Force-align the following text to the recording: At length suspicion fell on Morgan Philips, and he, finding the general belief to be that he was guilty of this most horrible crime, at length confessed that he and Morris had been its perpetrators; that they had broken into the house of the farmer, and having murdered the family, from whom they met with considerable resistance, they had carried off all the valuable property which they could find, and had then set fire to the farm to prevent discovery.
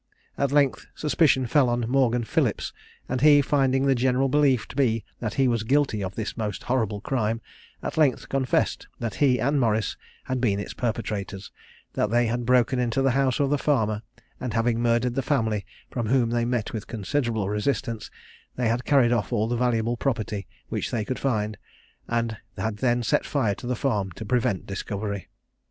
At 0.35 0.51
length 0.51 0.87
suspicion 0.95 1.45
fell 1.45 1.69
on 1.69 1.87
Morgan 1.87 2.23
Philips, 2.23 2.73
and 3.07 3.21
he, 3.21 3.39
finding 3.39 3.85
the 3.85 3.93
general 3.93 4.29
belief 4.29 4.67
to 4.69 4.75
be 4.75 5.05
that 5.19 5.35
he 5.35 5.47
was 5.47 5.61
guilty 5.61 6.03
of 6.03 6.15
this 6.15 6.35
most 6.35 6.63
horrible 6.63 7.01
crime, 7.01 7.39
at 7.83 7.97
length 7.99 8.27
confessed 8.27 8.87
that 8.97 9.13
he 9.21 9.39
and 9.39 9.59
Morris 9.59 9.97
had 10.23 10.41
been 10.41 10.59
its 10.59 10.73
perpetrators; 10.73 11.51
that 11.93 12.09
they 12.09 12.25
had 12.25 12.47
broken 12.47 12.79
into 12.79 13.03
the 13.03 13.11
house 13.11 13.39
of 13.39 13.51
the 13.51 13.59
farmer, 13.59 14.01
and 14.39 14.55
having 14.55 14.81
murdered 14.81 15.13
the 15.13 15.21
family, 15.21 15.67
from 15.91 16.07
whom 16.07 16.31
they 16.31 16.45
met 16.45 16.73
with 16.73 16.87
considerable 16.87 17.47
resistance, 17.47 18.09
they 18.55 18.69
had 18.69 18.85
carried 18.85 19.11
off 19.11 19.31
all 19.31 19.47
the 19.47 19.55
valuable 19.55 19.97
property 19.97 20.47
which 20.69 20.89
they 20.89 21.05
could 21.05 21.19
find, 21.19 21.59
and 22.07 22.37
had 22.57 22.77
then 22.77 23.03
set 23.03 23.23
fire 23.23 23.53
to 23.53 23.67
the 23.67 23.75
farm 23.75 24.11
to 24.13 24.25
prevent 24.25 24.65
discovery. 24.65 25.29